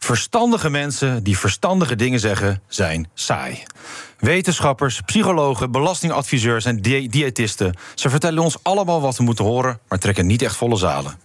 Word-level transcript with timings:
Verstandige 0.00 0.70
mensen 0.70 1.22
die 1.22 1.38
verstandige 1.38 1.96
dingen 1.96 2.20
zeggen, 2.20 2.62
zijn 2.68 3.08
saai. 3.14 3.62
Wetenschappers, 4.18 5.00
psychologen, 5.00 5.70
belastingadviseurs 5.70 6.64
en 6.64 6.76
di 6.76 7.08
diëtisten... 7.08 7.76
ze 7.94 8.10
vertellen 8.10 8.42
ons 8.42 8.56
allemaal 8.62 9.00
wat 9.00 9.16
we 9.16 9.22
moeten 9.22 9.44
horen... 9.44 9.78
maar 9.88 9.98
trekken 9.98 10.26
niet 10.26 10.42
echt 10.42 10.56
volle 10.56 10.76
zalen. 10.76 11.18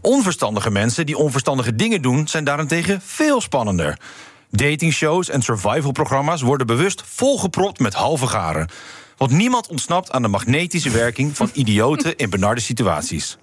Onverstandige 0.00 0.70
mensen 0.70 1.06
die 1.06 1.16
onverstandige 1.16 1.74
dingen 1.74 2.02
doen... 2.02 2.28
zijn 2.28 2.44
daarentegen 2.44 3.00
veel 3.04 3.40
spannender. 3.40 3.98
Datingshows 4.50 5.28
en 5.28 5.42
survivalprogramma's 5.42 6.42
worden 6.42 6.66
bewust 6.66 7.02
volgepropt 7.06 7.80
met 7.80 7.94
halve 7.94 8.26
garen. 8.26 8.68
Want 9.16 9.30
niemand 9.30 9.68
ontsnapt 9.68 10.10
aan 10.10 10.22
de 10.22 10.28
magnetische 10.28 10.90
werking 10.90 11.36
van 11.36 11.50
idioten 11.62 12.16
in 12.16 12.30
benarde 12.30 12.60
situaties. 12.60 13.38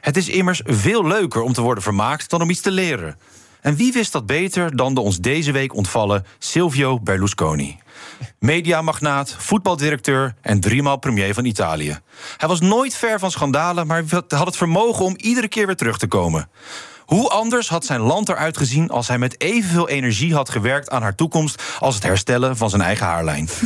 Het 0.00 0.16
is 0.16 0.28
immers 0.28 0.62
veel 0.64 1.06
leuker 1.06 1.42
om 1.42 1.52
te 1.52 1.60
worden 1.60 1.82
vermaakt 1.82 2.30
dan 2.30 2.42
om 2.42 2.50
iets 2.50 2.60
te 2.60 2.70
leren. 2.70 3.16
En 3.60 3.76
wie 3.76 3.92
wist 3.92 4.12
dat 4.12 4.26
beter 4.26 4.76
dan 4.76 4.94
de 4.94 5.00
ons 5.00 5.18
deze 5.18 5.52
week 5.52 5.74
ontvallen 5.74 6.26
Silvio 6.38 7.00
Berlusconi? 7.00 7.78
Mediamagnaat, 8.38 9.34
voetbaldirecteur 9.38 10.34
en 10.40 10.60
driemaal 10.60 10.96
premier 10.96 11.34
van 11.34 11.44
Italië. 11.44 11.98
Hij 12.36 12.48
was 12.48 12.60
nooit 12.60 12.94
ver 12.94 13.18
van 13.18 13.30
schandalen, 13.30 13.86
maar 13.86 14.04
had 14.28 14.46
het 14.46 14.56
vermogen 14.56 15.04
om 15.04 15.14
iedere 15.16 15.48
keer 15.48 15.66
weer 15.66 15.76
terug 15.76 15.98
te 15.98 16.06
komen. 16.06 16.48
Hoe 17.04 17.28
anders 17.28 17.68
had 17.68 17.84
zijn 17.84 18.00
land 18.00 18.28
eruit 18.28 18.56
gezien 18.56 18.90
als 18.90 19.08
hij 19.08 19.18
met 19.18 19.40
evenveel 19.40 19.88
energie 19.88 20.34
had 20.34 20.50
gewerkt 20.50 20.90
aan 20.90 21.02
haar 21.02 21.14
toekomst 21.14 21.62
als 21.78 21.94
het 21.94 22.04
herstellen 22.04 22.56
van 22.56 22.70
zijn 22.70 22.82
eigen 22.82 23.06
haarlijn? 23.06 23.48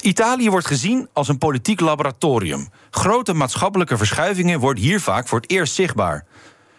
Italië 0.00 0.50
wordt 0.50 0.66
gezien 0.66 1.08
als 1.12 1.28
een 1.28 1.38
politiek 1.38 1.80
laboratorium. 1.80 2.68
Grote 2.90 3.32
maatschappelijke 3.32 3.96
verschuivingen 3.96 4.60
worden 4.60 4.84
hier 4.84 5.00
vaak 5.00 5.28
voor 5.28 5.40
het 5.40 5.50
eerst 5.50 5.74
zichtbaar. 5.74 6.24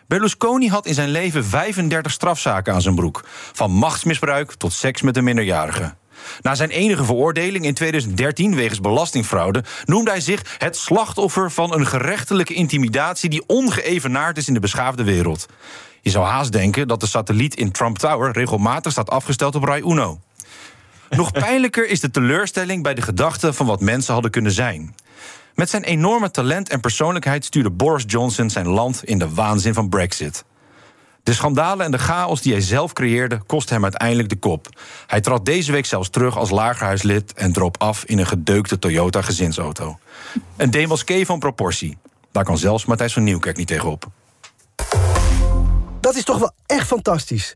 Berlusconi 0.08 0.70
had 0.70 0.86
in 0.86 0.94
zijn 0.94 1.10
leven 1.10 1.46
35 1.46 2.12
strafzaken 2.12 2.74
aan 2.74 2.82
zijn 2.82 2.96
broek. 2.96 3.24
Van 3.54 3.72
machtsmisbruik 3.72 4.54
tot 4.54 4.74
seks 4.74 5.02
met 5.02 5.18
een 5.18 5.24
minderjarige. 5.24 5.94
Na 6.42 6.56
zijn 6.56 6.70
enige 6.70 7.06
veroordeling 7.06 7.66
in 7.66 7.74
2013 7.74 8.56
wegens 8.56 8.82
belastingfraude 8.82 9.64
noemde 9.86 10.10
hij 10.10 10.20
zich 10.20 10.56
het 10.58 10.78
slachtoffer 10.78 11.52
van 11.52 11.74
een 11.74 11.86
gerechtelijke 11.86 12.54
intimidatie 12.54 13.30
die 13.30 13.44
ongeëvenaard 13.48 14.38
is 14.38 14.48
in 14.48 14.54
de 14.54 14.60
beschaafde 14.60 15.04
wereld. 15.04 15.46
Je 16.02 16.10
zou 16.10 16.26
haast 16.26 16.52
denken 16.52 16.88
dat 16.88 17.00
de 17.00 17.08
satelliet 17.08 17.56
in 17.56 17.72
Trump 17.72 17.98
Tower 17.98 18.32
regelmatig 18.32 18.92
staat 18.92 19.10
afgesteld 19.10 19.56
op 19.56 19.64
Rai 19.64 19.82
Uno. 19.82 20.20
Nog 21.10 21.32
pijnlijker 21.32 21.88
is 21.88 22.00
de 22.00 22.12
teleurstelling 22.12 22.84
bij 22.84 22.94
de 22.94 23.02
gedachte 23.02 23.54
van 23.54 23.66
wat 23.66 23.82
mensen 23.82 24.14
hadden 24.14 24.32
kunnen 24.32 24.52
zijn. 24.52 24.96
Met 25.56 25.70
zijn 25.70 25.84
enorme 25.84 26.32
talent 26.32 26.70
en 26.70 26.80
persoonlijkheid 26.80 27.46
stuurde 27.46 27.72
Boris 27.72 28.04
Johnson 28.08 28.50
zijn 28.50 28.68
land 28.68 29.04
in 29.04 29.20
de 29.20 29.34
waanzin 29.34 29.74
van 29.74 29.90
Brexit. 29.90 30.46
De 31.24 31.34
schandalen 31.34 31.86
en 31.86 31.92
de 31.92 31.98
chaos 31.98 32.42
die 32.42 32.52
hij 32.52 32.62
zelf 32.62 32.94
creëerde, 32.94 33.42
kost 33.46 33.70
hem 33.70 33.84
uiteindelijk 33.84 34.30
de 34.30 34.36
kop. 34.36 34.68
Hij 35.08 35.22
trad 35.22 35.46
deze 35.46 35.72
week 35.72 35.86
zelfs 35.86 36.10
terug 36.10 36.38
als 36.38 36.50
lagerhuislid 36.50 37.34
en 37.34 37.54
droop 37.54 37.82
af 37.82 38.06
in 38.06 38.20
een 38.20 38.26
gedeukte 38.26 38.80
Toyota 38.80 39.22
gezinsauto. 39.22 40.00
Een 40.58 40.72
demoskee 40.72 41.26
van 41.26 41.40
proportie. 41.40 41.98
Daar 42.32 42.44
kan 42.44 42.58
zelfs 42.58 42.86
Matthijs 42.86 43.14
van 43.14 43.24
Nieuwkerk 43.24 43.58
niet 43.58 43.68
tegenop. 43.68 44.06
Dat 46.00 46.16
is 46.16 46.24
toch 46.24 46.38
wel 46.38 46.52
echt 46.66 46.88
fantastisch. 46.88 47.56